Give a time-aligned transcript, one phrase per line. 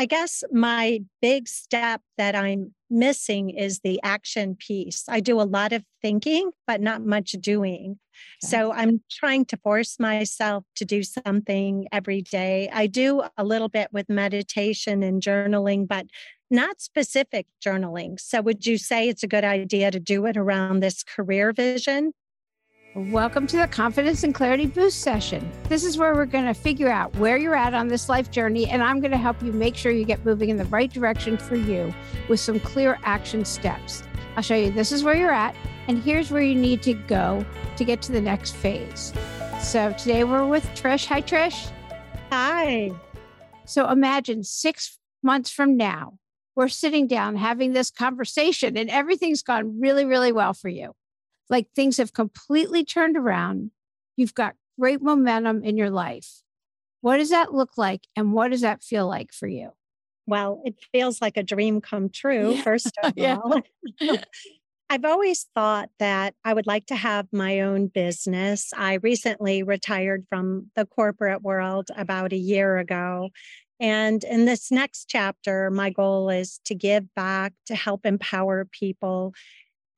[0.00, 5.04] I guess my big step that I'm missing is the action piece.
[5.10, 7.98] I do a lot of thinking, but not much doing.
[8.42, 8.48] Okay.
[8.48, 12.70] So I'm trying to force myself to do something every day.
[12.72, 16.06] I do a little bit with meditation and journaling, but
[16.50, 18.18] not specific journaling.
[18.18, 22.14] So would you say it's a good idea to do it around this career vision?
[22.96, 25.48] Welcome to the Confidence and Clarity Boost session.
[25.68, 28.68] This is where we're going to figure out where you're at on this life journey,
[28.68, 31.38] and I'm going to help you make sure you get moving in the right direction
[31.38, 31.94] for you
[32.28, 34.02] with some clear action steps.
[34.34, 35.54] I'll show you this is where you're at,
[35.86, 39.12] and here's where you need to go to get to the next phase.
[39.60, 41.06] So today we're with Trish.
[41.06, 41.70] Hi, Trish.
[42.32, 42.90] Hi.
[43.66, 46.18] So imagine six months from now,
[46.56, 50.92] we're sitting down having this conversation, and everything's gone really, really well for you
[51.50, 53.72] like things have completely turned around.
[54.16, 56.42] You've got great momentum in your life.
[57.02, 58.06] What does that look like?
[58.16, 59.70] And what does that feel like for you?
[60.26, 62.62] Well, it feels like a dream come true, yeah.
[62.62, 63.60] first of all.
[64.92, 68.72] I've always thought that I would like to have my own business.
[68.76, 73.30] I recently retired from the corporate world about a year ago.
[73.78, 79.32] And in this next chapter, my goal is to give back, to help empower people,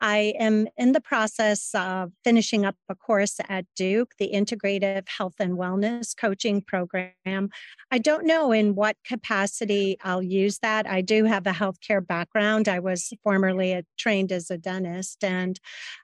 [0.03, 5.37] I am in the process of finishing up a course at Duke, the Integrative Health
[5.39, 7.51] and Wellness Coaching Program.
[7.93, 10.89] I don't know in what capacity I'll use that.
[10.89, 12.69] I do have a healthcare background.
[12.69, 15.61] I was formerly a, trained as a dentist, and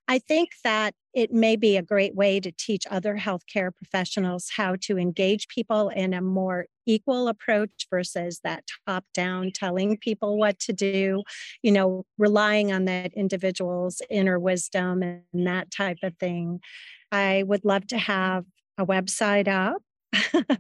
[0.07, 4.77] I think that it may be a great way to teach other healthcare professionals how
[4.83, 10.59] to engage people in a more equal approach versus that top down telling people what
[10.59, 11.23] to do,
[11.63, 16.61] you know, relying on that individual's inner wisdom and that type of thing.
[17.13, 18.45] I would love to have
[18.79, 19.83] a website up.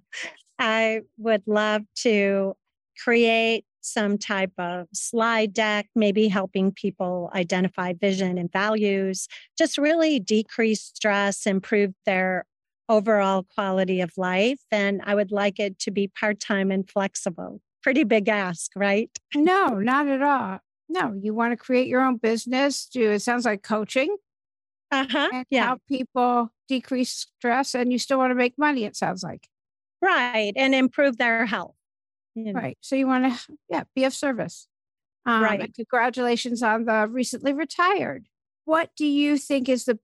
[0.59, 2.55] I would love to
[3.03, 10.21] create some type of slide deck, maybe helping people identify vision and values, just really
[10.21, 12.45] decrease stress, improve their
[12.88, 14.60] overall quality of life.
[14.71, 17.60] And I would like it to be part time and flexible.
[17.82, 19.10] Pretty big ask, right?
[19.34, 20.59] No, not at all.
[20.88, 24.16] No, you want to create your own business, do it sounds like coaching.
[24.91, 25.44] Uh-huh.
[25.50, 25.66] yeah.
[25.66, 29.48] Help people decrease stress and you still want to make money, it sounds like.
[30.00, 30.53] Right.
[30.56, 31.75] And improve their health.
[32.34, 32.60] You know.
[32.60, 32.78] Right.
[32.81, 34.66] So you want to, yeah, be of service.
[35.27, 35.75] Um, right.
[35.75, 38.28] congratulations on the recently retired.
[38.65, 39.98] What do you think is the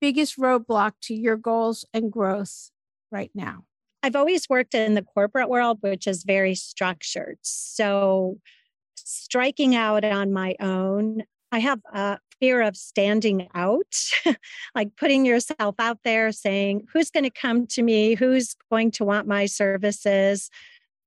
[0.00, 2.70] biggest roadblock to your goals and growth
[3.10, 3.64] right now?
[4.02, 7.38] I've always worked in the corporate world, which is very structured.
[7.42, 8.38] So
[8.96, 13.96] striking out on my own, I have a fear of standing out,
[14.74, 18.14] like putting yourself out there saying, who's going to come to me?
[18.14, 20.50] Who's going to want my services?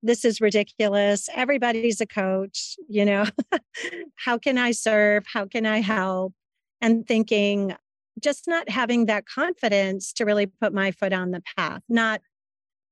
[0.02, 1.28] this is ridiculous.
[1.34, 3.24] Everybody's a coach, you know.
[4.16, 5.24] How can I serve?
[5.32, 6.34] How can I help?
[6.80, 7.74] And thinking,
[8.20, 12.20] just not having that confidence to really put my foot on the path, not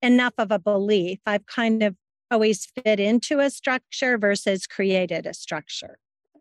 [0.03, 1.19] enough of a belief.
[1.26, 1.97] I've kind of
[2.31, 5.98] always fit into a structure versus created a structure.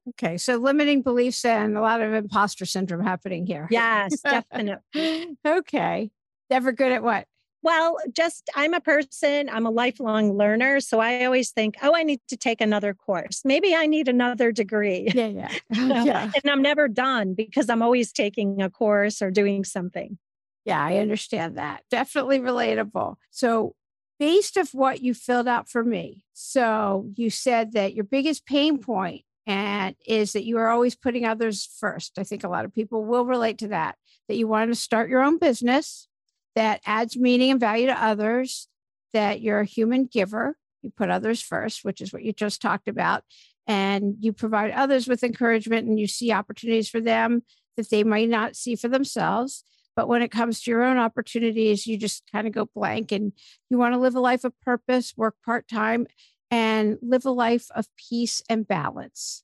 [0.09, 3.67] Okay, so limiting beliefs and a lot of imposter syndrome happening here.
[3.71, 5.37] Yes, definitely.
[5.45, 6.11] okay.
[6.49, 7.27] Never good at what?
[7.65, 10.79] Well, just I'm a person, I'm a lifelong learner.
[10.79, 13.41] So I always think, oh, I need to take another course.
[13.43, 15.11] Maybe I need another degree.
[15.11, 15.49] Yeah, yeah.
[16.03, 16.31] yeah.
[16.35, 20.19] And I'm never done because I'm always taking a course or doing something.
[20.63, 21.81] Yeah, I understand that.
[21.89, 23.15] Definitely relatable.
[23.31, 23.73] So,
[24.19, 28.77] based of what you filled out for me, so you said that your biggest pain
[28.77, 32.19] point and is that you are always putting others first.
[32.19, 33.95] I think a lot of people will relate to that.
[34.27, 36.07] That you want to start your own business,
[36.55, 38.67] that adds meaning and value to others,
[39.13, 40.57] that you're a human giver.
[40.81, 43.23] You put others first, which is what you just talked about.
[43.67, 47.43] And you provide others with encouragement and you see opportunities for them
[47.77, 49.63] that they might not see for themselves.
[49.95, 53.31] But when it comes to your own opportunities, you just kind of go blank and
[53.69, 56.05] you want to live a life of purpose, work part time,
[56.51, 59.43] and live a life of peace and balance,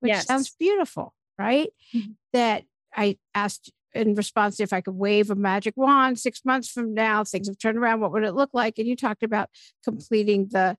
[0.00, 0.26] which yes.
[0.26, 1.70] sounds beautiful, right?
[1.94, 2.12] Mm-hmm.
[2.32, 2.64] That
[2.94, 6.94] I asked in response to if I could wave a magic wand six months from
[6.94, 8.00] now, things have turned around.
[8.00, 8.78] What would it look like?
[8.78, 9.50] And you talked about
[9.84, 10.76] completing the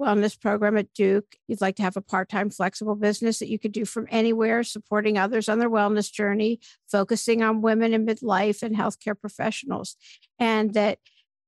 [0.00, 1.36] wellness program at Duke.
[1.46, 4.62] You'd like to have a part time flexible business that you could do from anywhere,
[4.62, 6.60] supporting others on their wellness journey,
[6.90, 9.96] focusing on women in midlife and healthcare professionals.
[10.38, 10.98] And that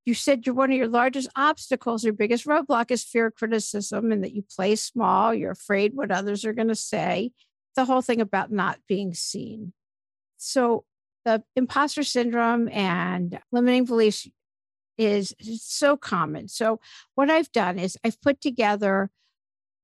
[0.05, 4.11] you said you're one of your largest obstacles, your biggest roadblock is fear of criticism,
[4.11, 7.33] and that you play small, you're afraid what others are going to say.
[7.77, 9.73] The whole thing about not being seen.
[10.39, 10.85] So,
[11.25, 14.29] the imposter syndrome and limiting beliefs
[14.99, 16.49] is so common.
[16.49, 16.81] So,
[17.15, 19.11] what I've done is I've put together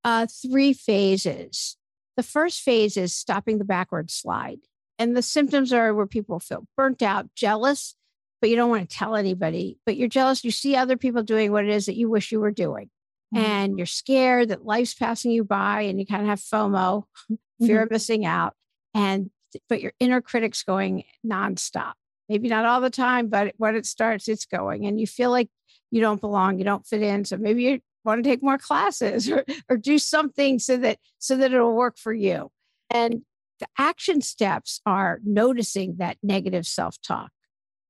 [0.05, 1.77] Uh, three phases.
[2.17, 4.61] The first phase is stopping the backward slide.
[5.01, 7.97] And the symptoms are where people feel burnt out, jealous,
[8.41, 10.45] but you don't want to tell anybody, but you're jealous.
[10.45, 12.89] You see other people doing what it is that you wish you were doing.
[13.35, 13.45] Mm-hmm.
[13.45, 17.39] And you're scared that life's passing you by and you kind of have FOMO, fear
[17.61, 17.83] mm-hmm.
[17.83, 18.55] of missing out.
[18.95, 19.31] And
[19.69, 21.93] but your inner critic's going nonstop.
[22.29, 24.87] Maybe not all the time, but when it starts, it's going.
[24.87, 25.49] And you feel like
[25.91, 27.25] you don't belong, you don't fit in.
[27.25, 31.37] So maybe you want to take more classes or, or do something so that so
[31.37, 32.51] that it'll work for you.
[32.91, 33.23] And
[33.61, 37.31] the action steps are noticing that negative self-talk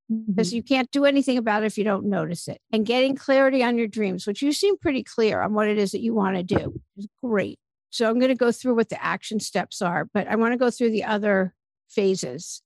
[0.09, 0.57] because mm-hmm.
[0.57, 3.77] you can't do anything about it if you don't notice it and getting clarity on
[3.77, 6.43] your dreams which you seem pretty clear on what it is that you want to
[6.45, 7.59] do is great
[7.97, 10.59] so i'm going to go through what the action steps are but i want to
[10.59, 11.55] go through the other
[11.89, 12.63] phases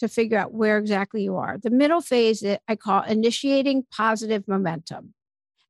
[0.00, 1.56] to figure out where exactly you are.
[1.58, 5.14] The middle phase that i call initiating positive momentum.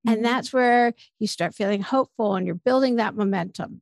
[0.07, 0.17] Mm-hmm.
[0.17, 3.81] and that's where you start feeling hopeful and you're building that momentum.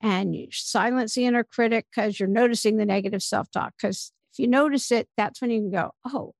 [0.00, 4.46] And you silence the inner critic because you're noticing the negative self-talk because if you
[4.46, 6.34] notice it that's when you can go oh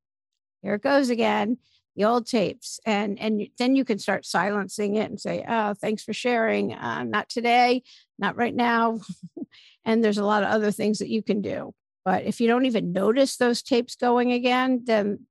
[0.63, 1.59] here it goes again
[1.99, 6.05] the old tapes and and then you can start silencing it and say oh thanks
[6.05, 7.83] for sharing uh, not today
[8.19, 8.99] not right now.
[9.85, 11.73] And there's a lot of other things that you can do.
[12.05, 15.27] But if you don't even notice those tapes going again then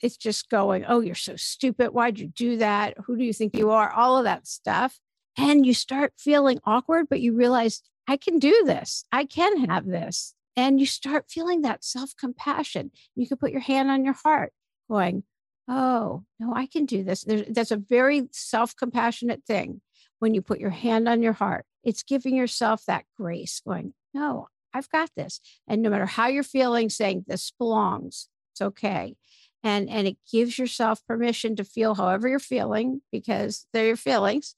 [0.00, 1.90] it's just going oh you're so stupid.
[1.90, 2.94] Why'd you do that?
[3.06, 3.90] Who do you think you are?
[3.90, 4.98] All of that stuff.
[5.36, 9.04] And you start feeling awkward but you realize i can do this.
[9.10, 10.34] I can have this.
[10.54, 14.52] And you start feeling that self compassion you can put your hand on your heart
[14.92, 15.24] going,
[15.68, 17.22] oh, no, I can do this.
[17.22, 19.80] There's, that's a very self compassionate thing
[20.18, 21.64] when you put your hand on your heart.
[21.84, 25.40] It's giving yourself that grace, going, no, I've got this.
[25.66, 29.16] And no matter how you're feeling, saying this belongs, it's okay.
[29.64, 34.56] And, and it gives yourself permission to feel however you're feeling because they're your feelings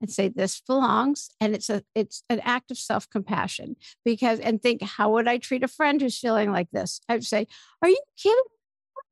[0.00, 4.82] and say this belongs and it's a it's an act of self-compassion because and think
[4.82, 7.46] how would i treat a friend who's feeling like this i'd say
[7.82, 8.42] are you kidding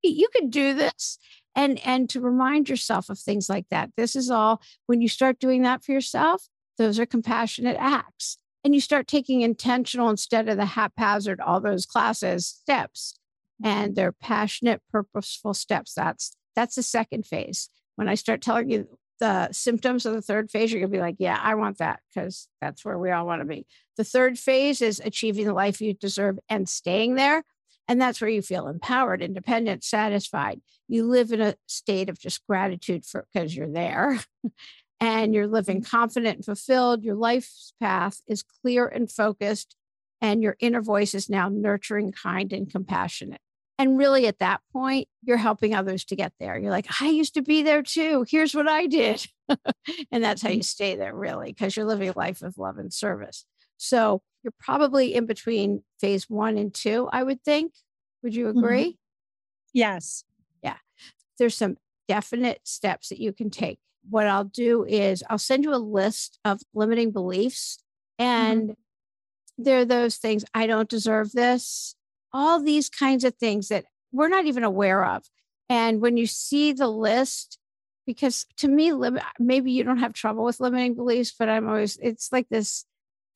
[0.09, 1.19] you could do this
[1.55, 3.91] and and to remind yourself of things like that.
[3.97, 6.49] This is all when you start doing that for yourself
[6.79, 8.39] those are compassionate acts.
[8.65, 13.19] And you start taking intentional instead of the haphazard all those classes steps.
[13.63, 15.95] And they're passionate purposeful steps.
[15.95, 17.69] That's that's the second phase.
[17.97, 21.01] When i start telling you the symptoms of the third phase you're going to be
[21.01, 23.67] like yeah i want that because that's where we all want to be.
[23.97, 27.45] The third phase is achieving the life you deserve and staying there
[27.89, 30.61] and that's where you feel empowered, independent, satisfied.
[30.89, 34.21] You live in a state of just gratitude for because you're there
[35.01, 35.97] and you're living mm-hmm.
[35.97, 37.05] confident and fulfilled.
[37.05, 39.77] Your life's path is clear and focused,
[40.21, 43.41] and your inner voice is now nurturing, kind, and compassionate.
[43.77, 46.57] And really, at that point, you're helping others to get there.
[46.57, 48.25] You're like, I used to be there too.
[48.29, 49.27] Here's what I did.
[50.13, 50.63] and that's how you mm-hmm.
[50.63, 53.45] stay there, really, because you're living a life of love and service.
[53.77, 57.73] So you're probably in between phase one and two, I would think.
[58.23, 58.59] Would you mm-hmm.
[58.59, 58.85] agree?
[58.85, 59.75] Mm-hmm.
[59.75, 60.25] Yes.
[60.63, 60.77] Yeah.
[61.39, 61.77] There's some
[62.09, 63.79] definite steps that you can take.
[64.09, 67.79] What I'll do is I'll send you a list of limiting beliefs.
[68.21, 68.31] Mm-hmm.
[68.31, 69.63] And mm-hmm.
[69.63, 71.97] there are those things, I don't deserve this,
[72.33, 75.25] all these kinds of things that we're not even aware of.
[75.69, 77.59] And when you see the list,
[78.07, 78.93] because to me,
[79.39, 82.85] maybe you don't have trouble with limiting beliefs, but I'm always, it's like this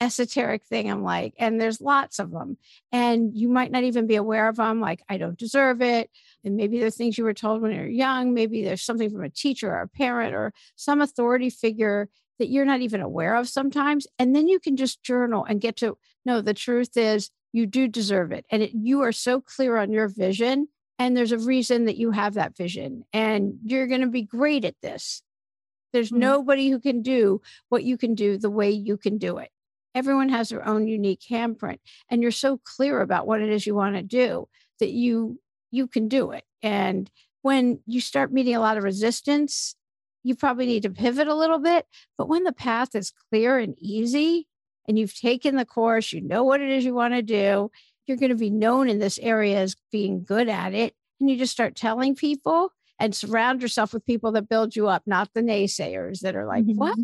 [0.00, 2.56] esoteric thing I'm like, and there's lots of them.
[2.92, 6.10] And you might not even be aware of them, like, I don't deserve it.
[6.44, 8.34] And maybe there's things you were told when you're young.
[8.34, 12.08] Maybe there's something from a teacher or a parent or some authority figure
[12.38, 14.06] that you're not even aware of sometimes.
[14.18, 17.88] And then you can just journal and get to no, the truth is you do
[17.88, 18.44] deserve it.
[18.50, 20.68] And it, you are so clear on your vision.
[20.98, 23.04] And there's a reason that you have that vision.
[23.12, 25.22] And you're going to be great at this.
[25.92, 26.20] There's mm-hmm.
[26.20, 29.50] nobody who can do what you can do the way you can do it
[29.98, 31.78] everyone has their own unique handprint
[32.08, 35.40] and you're so clear about what it is you want to do that you
[35.72, 37.10] you can do it and
[37.42, 39.74] when you start meeting a lot of resistance
[40.22, 41.84] you probably need to pivot a little bit
[42.16, 44.46] but when the path is clear and easy
[44.86, 47.68] and you've taken the course you know what it is you want to do
[48.06, 51.36] you're going to be known in this area as being good at it and you
[51.36, 55.42] just start telling people and surround yourself with people that build you up not the
[55.42, 56.78] naysayers that are like mm-hmm.
[56.78, 56.98] what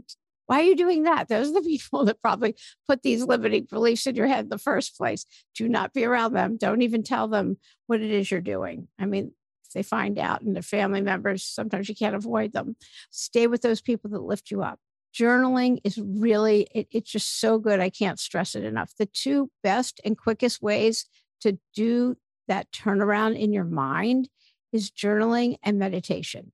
[0.46, 1.28] why are you doing that?
[1.28, 4.58] Those are the people that probably put these limiting beliefs in your head in the
[4.58, 5.26] first place.
[5.54, 6.56] Do not be around them.
[6.56, 8.88] Don't even tell them what it is you're doing.
[8.98, 9.32] I mean,
[9.66, 12.76] if they find out and they're family members, sometimes you can't avoid them.
[13.10, 14.78] Stay with those people that lift you up.
[15.14, 17.78] Journaling is really, it, it's just so good.
[17.78, 18.92] I can't stress it enough.
[18.98, 21.06] The two best and quickest ways
[21.40, 22.16] to do
[22.48, 24.28] that turnaround in your mind
[24.72, 26.52] is journaling and meditation.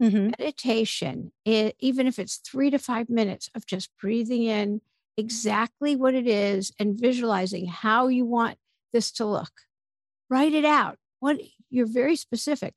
[0.00, 0.30] Mm-hmm.
[0.38, 4.80] Meditation, it, even if it's three to five minutes of just breathing in
[5.16, 8.58] exactly what it is and visualizing how you want
[8.92, 9.52] this to look.
[10.28, 10.98] Write it out.
[11.20, 11.38] What
[11.70, 12.74] you're very specific,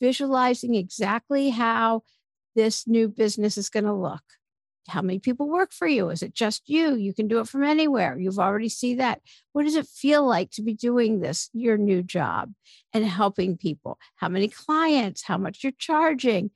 [0.00, 2.02] visualizing exactly how
[2.54, 4.22] this new business is going to look.
[4.88, 6.10] How many people work for you?
[6.10, 6.94] Is it just you?
[6.94, 8.18] You can do it from anywhere.
[8.18, 9.20] You've already see that.
[9.52, 12.52] What does it feel like to be doing this, your new job
[12.92, 13.98] and helping people?
[14.16, 15.22] How many clients?
[15.22, 16.50] How much you're charging?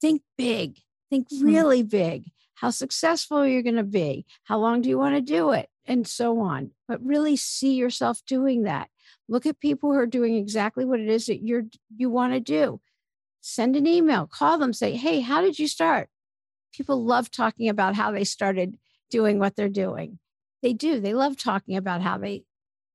[0.00, 0.78] Think big.
[1.10, 1.44] Think hmm.
[1.44, 2.30] really big.
[2.54, 4.26] How successful you're going to be?
[4.44, 5.68] How long do you want to do it?
[5.86, 6.72] And so on.
[6.88, 8.88] But really see yourself doing that.
[9.28, 11.64] Look at people who are doing exactly what it is that you're
[11.96, 12.80] you want to do.
[13.40, 16.08] Send an email, call them, say, "Hey, how did you start?"
[16.72, 18.76] People love talking about how they started
[19.10, 20.18] doing what they're doing.
[20.62, 21.00] They do.
[21.00, 22.44] They love talking about how they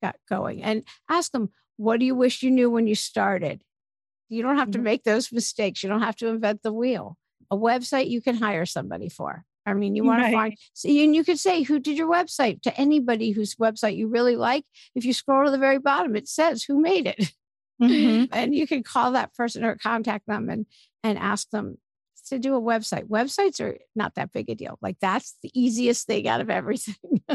[0.02, 3.62] got going and ask them, what do you wish you knew when you started?
[4.30, 4.86] You don't have to mm-hmm.
[4.86, 5.84] make those mistakes.
[5.84, 7.18] You don't have to invent the wheel.
[7.52, 9.44] A website you can hire somebody for.
[9.66, 10.32] I mean, you want right.
[10.32, 13.96] to find, you, and you could say, who did your website to anybody whose website
[13.96, 14.66] you really like.
[14.94, 17.32] If you scroll to the very bottom, it says who made it.
[17.82, 18.26] Mm-hmm.
[18.34, 20.66] and you can call that person or contact them and,
[21.04, 21.78] and ask them,
[22.34, 23.08] to do a website.
[23.08, 24.78] Websites are not that big a deal.
[24.82, 26.96] Like that's the easiest thing out of everything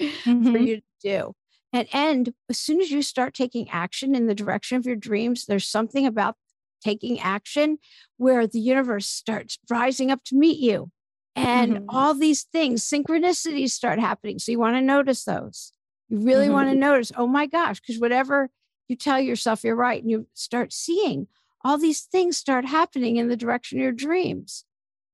[0.00, 0.52] mm-hmm.
[0.52, 1.32] for you to do.
[1.72, 5.44] And and as soon as you start taking action in the direction of your dreams,
[5.46, 6.36] there's something about
[6.82, 7.78] taking action
[8.16, 10.90] where the universe starts rising up to meet you.
[11.36, 11.84] And mm-hmm.
[11.88, 14.38] all these things, synchronicities start happening.
[14.38, 15.72] So you want to notice those.
[16.08, 16.54] You really mm-hmm.
[16.54, 18.50] want to notice, oh my gosh, because whatever
[18.88, 21.28] you tell yourself you're right, and you start seeing,
[21.68, 24.64] all these things start happening in the direction of your dreams.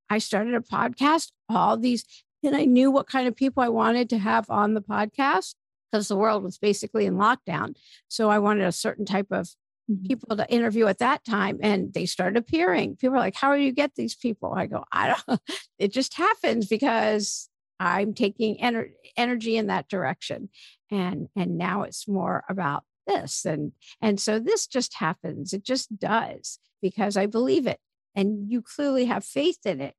[0.08, 2.04] I started a podcast, all these,
[2.44, 5.56] and I knew what kind of people I wanted to have on the podcast
[5.90, 7.74] because the world was basically in lockdown.
[8.06, 9.48] So I wanted a certain type of
[9.90, 10.06] mm-hmm.
[10.06, 12.98] people to interview at that time and they started appearing.
[12.98, 14.54] People are like, How do you get these people?
[14.54, 15.40] I go, I don't,
[15.80, 17.48] it just happens because
[17.80, 20.50] I'm taking ener- energy in that direction.
[20.88, 25.52] And and now it's more about this and and so this just happens.
[25.52, 27.80] It just does because i believe it
[28.14, 29.94] and you clearly have faith in it.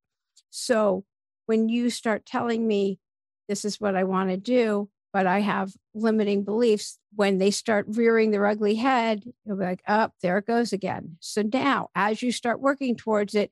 [0.49, 1.03] So
[1.47, 2.99] when you start telling me
[3.47, 7.85] this is what i want to do but i have limiting beliefs when they start
[7.89, 11.17] rearing their ugly head you'll be like up oh, there it goes again.
[11.19, 13.51] So now as you start working towards it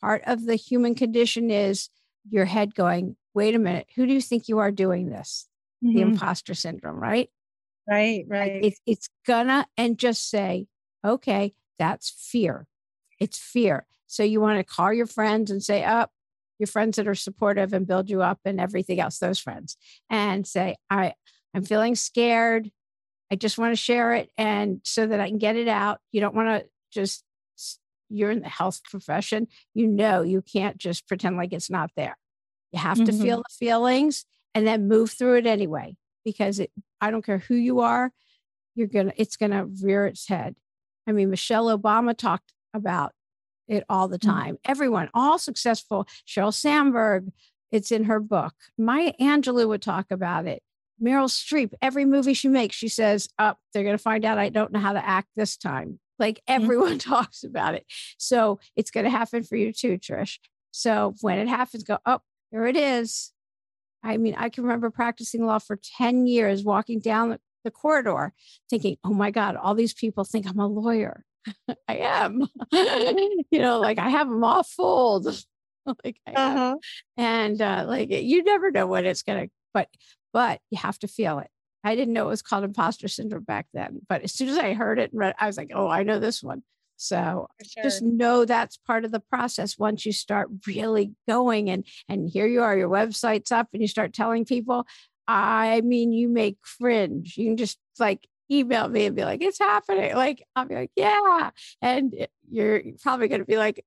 [0.00, 1.90] part of the human condition is
[2.30, 5.48] your head going wait a minute who do you think you are doing this?
[5.84, 5.94] Mm-hmm.
[5.94, 7.28] the imposter syndrome right
[7.88, 8.64] Right, right.
[8.64, 10.66] It, it's gonna, and just say,
[11.04, 12.66] okay, that's fear.
[13.20, 13.86] It's fear.
[14.06, 16.18] So you want to call your friends and say, up, oh,
[16.58, 19.76] your friends that are supportive and build you up and everything else, those friends,
[20.08, 21.14] and say, I,
[21.52, 22.70] I'm feeling scared.
[23.30, 25.98] I just want to share it and so that I can get it out.
[26.12, 27.24] You don't want to just,
[28.08, 29.48] you're in the health profession.
[29.74, 32.16] You know, you can't just pretend like it's not there.
[32.72, 33.06] You have mm-hmm.
[33.06, 34.24] to feel the feelings
[34.54, 38.12] and then move through it anyway because it, I don't care who you are,
[38.74, 40.56] you're going to, it's going to rear its head.
[41.06, 43.12] I mean, Michelle Obama talked about
[43.68, 44.26] it all the mm.
[44.26, 44.54] time.
[44.54, 44.70] Mm-hmm.
[44.70, 47.30] Everyone, all successful, Sheryl Sandberg,
[47.70, 48.54] it's in her book.
[48.78, 50.62] Maya Angelou would talk about it.
[51.02, 54.38] Meryl Streep, every movie she makes, she says, Up, oh, they're going to find out
[54.38, 55.98] I don't know how to act this time.
[56.18, 57.10] Like everyone mm-hmm.
[57.14, 57.84] talks about it.
[58.16, 60.38] So it's going to happen for you too, Trish.
[60.70, 63.32] So when it happens, go, Oh, here it is.
[64.04, 68.34] I mean, I can remember practicing law for 10 years, walking down the corridor
[68.68, 71.24] thinking, oh my God, all these people think I'm a lawyer.
[71.88, 72.46] I am.
[72.70, 75.26] you know, like I have them all fooled.
[76.04, 76.76] like uh-huh.
[77.16, 79.88] and uh, like you never know what it's gonna but
[80.32, 81.48] but you have to feel it.
[81.82, 84.72] I didn't know it was called imposter syndrome back then, but as soon as I
[84.72, 86.62] heard it and read, I was like, oh, I know this one.
[86.96, 87.82] So sure.
[87.82, 89.78] just know that's part of the process.
[89.78, 93.88] Once you start really going and and here you are, your website's up and you
[93.88, 94.86] start telling people,
[95.26, 97.36] I mean, you may cringe.
[97.36, 100.14] You can just like email me and be like, it's happening.
[100.14, 101.50] Like, I'll be like, yeah.
[101.80, 103.84] And you're probably going to be like,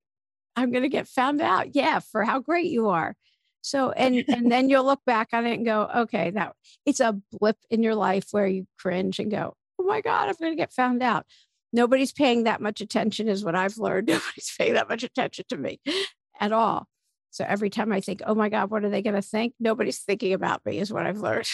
[0.56, 1.74] I'm going to get found out.
[1.74, 2.00] Yeah.
[2.00, 3.14] For how great you are.
[3.62, 7.20] So, and, and then you'll look back on it and go, okay, that it's a
[7.32, 10.56] blip in your life where you cringe and go, oh my God, I'm going to
[10.56, 11.26] get found out
[11.72, 14.08] nobody's paying that much attention is what i've learned.
[14.08, 15.80] Nobody's paying that much attention to me
[16.40, 16.86] at all.
[17.30, 19.54] So every time i think oh my god what are they going to think?
[19.60, 21.48] Nobody's thinking about me is what i've learned.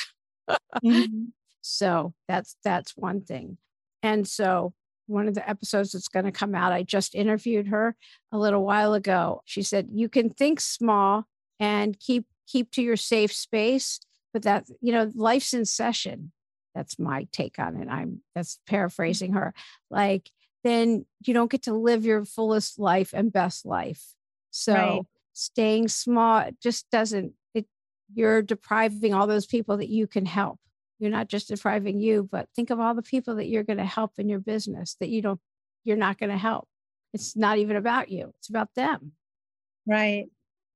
[0.84, 1.26] Mm-hmm.
[1.62, 3.56] so that's that's one thing.
[4.02, 4.74] And so
[5.06, 7.96] one of the episodes that's going to come out i just interviewed her
[8.32, 9.40] a little while ago.
[9.46, 11.24] She said you can think small
[11.58, 14.00] and keep keep to your safe space
[14.32, 16.32] but that you know life's in session
[16.74, 18.66] that's my take on it i'm that's mm.
[18.66, 19.54] paraphrasing her
[19.90, 20.30] like
[20.64, 24.02] then you don't get to live your fullest life and best life.
[24.50, 25.02] So right.
[25.34, 27.66] staying small just doesn't it
[28.12, 30.58] you're depriving all those people that you can help.
[30.98, 33.84] You're not just depriving you, but think of all the people that you're going to
[33.84, 35.40] help in your business that you don't
[35.84, 36.66] you're not going to help.
[37.12, 38.32] It's not even about you.
[38.38, 39.12] It's about them.
[39.86, 40.26] Right.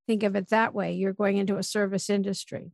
[0.07, 0.93] Think of it that way.
[0.93, 2.73] You're going into a service industry.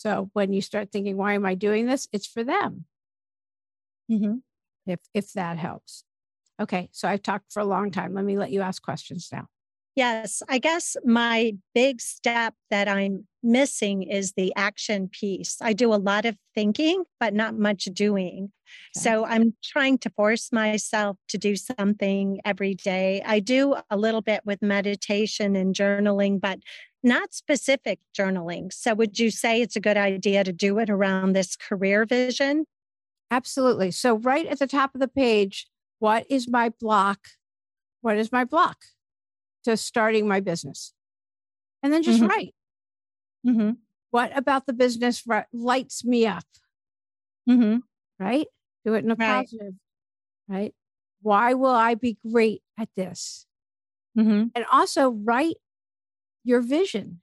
[0.00, 2.08] So when you start thinking, why am I doing this?
[2.10, 2.86] It's for them.
[4.10, 4.36] Mm-hmm.
[4.86, 6.04] If if that helps.
[6.58, 8.14] Okay, so I've talked for a long time.
[8.14, 9.48] Let me let you ask questions now.
[9.96, 15.58] Yes, I guess my big step that I'm missing is the action piece.
[15.60, 18.52] I do a lot of thinking, but not much doing.
[18.96, 19.02] Okay.
[19.02, 23.20] So I'm trying to force myself to do something every day.
[23.26, 26.60] I do a little bit with meditation and journaling, but
[27.02, 28.72] not specific journaling.
[28.72, 32.66] So would you say it's a good idea to do it around this career vision?
[33.30, 33.90] Absolutely.
[33.92, 35.68] So, right at the top of the page,
[36.00, 37.28] what is my block?
[38.00, 38.78] What is my block
[39.64, 40.92] to starting my business?
[41.82, 42.28] And then just mm-hmm.
[42.28, 42.54] write.
[43.46, 43.70] Mm-hmm.
[44.10, 46.44] What about the business lights me up?
[47.48, 47.78] Mm-hmm.
[48.18, 48.46] Right?
[48.84, 49.44] Do it in a right.
[49.44, 49.74] positive,
[50.48, 50.74] right?
[51.22, 53.46] Why will I be great at this?
[54.18, 54.48] Mm-hmm.
[54.54, 55.56] And also write
[56.44, 57.20] your vision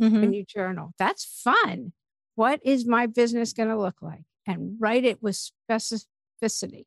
[0.00, 0.20] mm-hmm.
[0.20, 0.92] when you journal.
[0.98, 1.92] That's fun.
[2.34, 4.24] What is my business going to look like?
[4.46, 5.34] And write it with
[5.70, 6.84] specificity.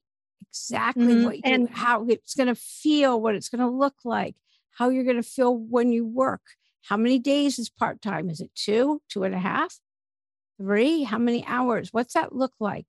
[0.47, 1.23] Exactly mm-hmm.
[1.25, 4.35] what you, and how it's going to feel, what it's going to look like,
[4.71, 6.41] how you're going to feel when you work.
[6.83, 8.29] How many days is part time?
[8.29, 9.79] Is it two, two and a half,
[10.57, 11.03] three?
[11.03, 11.89] How many hours?
[11.91, 12.85] What's that look like?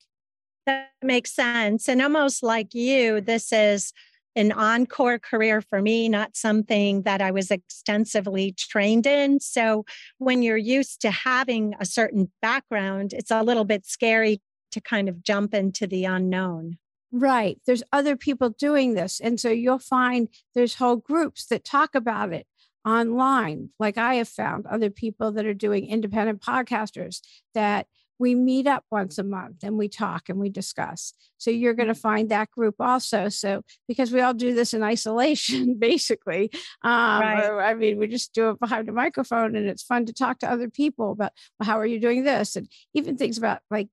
[0.66, 1.88] That makes sense.
[1.88, 3.92] And almost like you, this is
[4.36, 9.40] an encore career for me, not something that I was extensively trained in.
[9.40, 9.84] So
[10.18, 14.40] when you're used to having a certain background, it's a little bit scary
[14.72, 16.78] to kind of jump into the unknown.
[17.12, 17.58] Right.
[17.66, 19.20] There's other people doing this.
[19.20, 22.46] And so you'll find there's whole groups that talk about it
[22.86, 23.70] online.
[23.80, 27.20] Like I have found other people that are doing independent podcasters
[27.54, 27.86] that
[28.20, 31.14] we meet up once a month and we talk and we discuss.
[31.38, 32.00] So you're going to mm-hmm.
[32.00, 33.30] find that group also.
[33.30, 36.50] So because we all do this in isolation, basically,
[36.84, 37.46] um, right.
[37.46, 40.38] or, I mean, we just do it behind a microphone and it's fun to talk
[40.40, 43.88] to other people about well, how are you doing this, and even things about like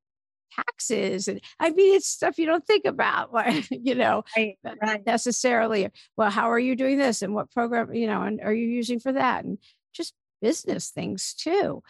[0.56, 5.06] taxes and i mean it's stuff you don't think about like you know right, right.
[5.06, 8.66] necessarily well how are you doing this and what program you know and are you
[8.66, 9.58] using for that and
[9.94, 11.84] just business things too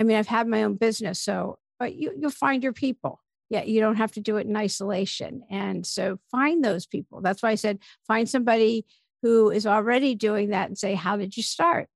[0.00, 3.20] i mean i've had my own business so but you, you'll find your people.
[3.50, 5.42] Yeah, you don't have to do it in isolation.
[5.50, 7.20] And so find those people.
[7.20, 8.86] That's why I said find somebody
[9.20, 11.88] who is already doing that and say, How did you start?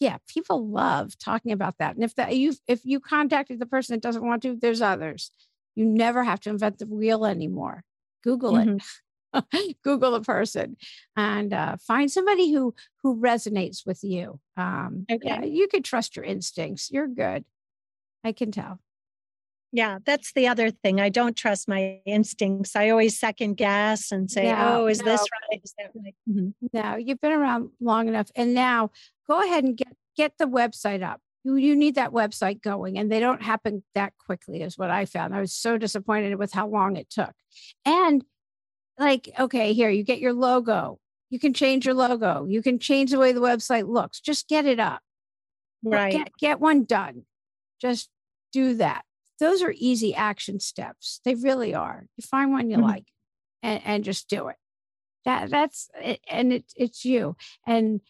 [0.00, 1.94] Yeah, people love talking about that.
[1.94, 5.30] And if that you if you contacted the person that doesn't want to, there's others.
[5.76, 7.84] You never have to invent the wheel anymore.
[8.24, 8.78] Google mm-hmm.
[9.32, 9.76] it.
[9.84, 10.76] Google a person
[11.14, 14.40] and uh, find somebody who who resonates with you.
[14.56, 15.20] Um, okay.
[15.24, 16.90] Yeah, you can trust your instincts.
[16.90, 17.44] You're good.
[18.24, 18.80] I can tell.
[19.76, 21.02] Yeah, that's the other thing.
[21.02, 22.74] I don't trust my instincts.
[22.74, 25.04] I always second guess and say, no, "Oh, is no.
[25.04, 25.60] this right?
[25.62, 26.48] Is that right?" Mm-hmm.
[26.72, 28.90] No, you've been around long enough, and now
[29.28, 31.20] go ahead and get get the website up.
[31.44, 35.04] You you need that website going, and they don't happen that quickly, is what I
[35.04, 35.34] found.
[35.34, 37.34] I was so disappointed with how long it took,
[37.84, 38.24] and
[38.98, 40.98] like, okay, here you get your logo.
[41.28, 42.46] You can change your logo.
[42.48, 44.20] You can change the way the website looks.
[44.20, 45.02] Just get it up.
[45.84, 46.12] Right.
[46.12, 47.26] Get, get one done.
[47.78, 48.08] Just
[48.54, 49.04] do that
[49.38, 51.20] those are easy action steps.
[51.24, 52.06] They really are.
[52.16, 52.86] You find one you mm-hmm.
[52.86, 53.06] like
[53.62, 54.56] and, and just do it.
[55.24, 57.36] That that's it, and it, it's you.
[57.66, 58.00] And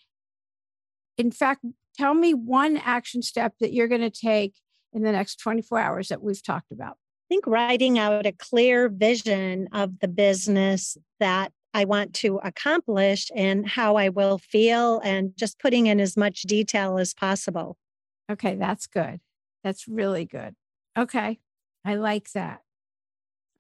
[1.16, 1.64] in fact,
[1.96, 4.54] tell me one action step that you're going to take
[4.92, 6.92] in the next 24 hours that we've talked about.
[6.92, 13.30] I think writing out a clear vision of the business that I want to accomplish
[13.34, 17.76] and how I will feel, and just putting in as much detail as possible.
[18.30, 19.20] Okay, that's good.
[19.64, 20.54] That's really good.
[20.96, 21.38] Okay.
[21.84, 22.62] I like that.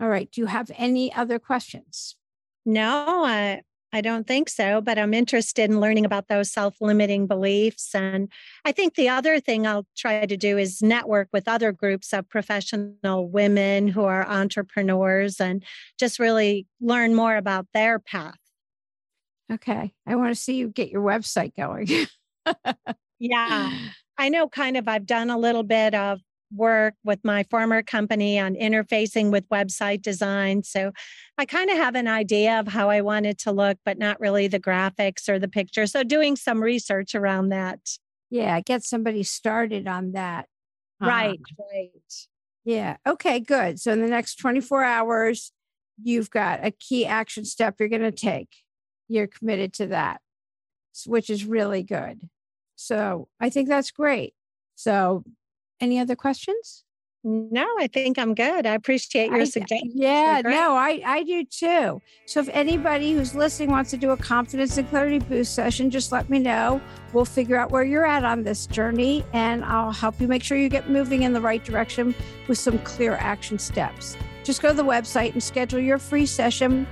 [0.00, 0.30] All right.
[0.30, 2.16] Do you have any other questions?
[2.64, 7.26] No, I, I don't think so, but I'm interested in learning about those self limiting
[7.26, 7.94] beliefs.
[7.94, 8.30] And
[8.64, 12.28] I think the other thing I'll try to do is network with other groups of
[12.28, 15.64] professional women who are entrepreneurs and
[15.98, 18.38] just really learn more about their path.
[19.52, 19.94] Okay.
[20.06, 21.88] I want to see you get your website going.
[23.20, 23.78] yeah.
[24.18, 26.20] I know kind of I've done a little bit of
[26.54, 30.62] work with my former company on interfacing with website design.
[30.62, 30.92] So
[31.38, 34.20] I kind of have an idea of how I want it to look, but not
[34.20, 35.86] really the graphics or the picture.
[35.86, 37.80] So doing some research around that.
[38.30, 40.46] Yeah, get somebody started on that.
[41.00, 41.90] Right, um, right.
[42.64, 42.96] Yeah.
[43.06, 43.78] Okay, good.
[43.80, 45.52] So in the next 24 hours,
[46.02, 48.48] you've got a key action step you're going to take.
[49.08, 50.20] You're committed to that,
[51.06, 52.28] which is really good.
[52.74, 54.34] So I think that's great.
[54.74, 55.24] So,
[55.80, 56.84] any other questions?
[57.28, 58.66] No, I think I'm good.
[58.66, 59.90] I appreciate your suggestion.
[59.92, 62.00] Yeah, no, I, I do too.
[62.24, 66.12] So if anybody who's listening wants to do a confidence and clarity boost session, just
[66.12, 66.80] let me know.
[67.12, 70.56] We'll figure out where you're at on this journey and I'll help you make sure
[70.56, 72.14] you get moving in the right direction
[72.46, 74.16] with some clear action steps.
[74.44, 76.86] Just go to the website and schedule your free session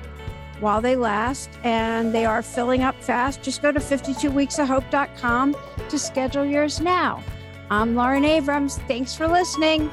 [0.59, 3.41] while they last and they are filling up fast.
[3.41, 5.57] Just go to 52weeksofhope.com
[5.89, 7.23] to schedule yours now.
[7.71, 8.79] I'm Lauren Abrams.
[8.87, 9.91] Thanks for listening.